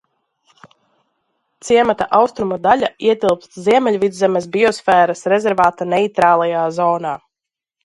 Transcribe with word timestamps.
Ciemata 1.67 2.07
austrumu 2.19 2.57
daļa 2.63 2.89
ietilpst 3.11 3.61
Ziemeļvidzemes 3.67 4.49
biosfēras 4.57 5.25
rezervāta 5.37 5.91
neitrālajā 5.95 6.67
zonā. 6.83 7.17